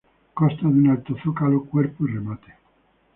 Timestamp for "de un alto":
0.61-1.13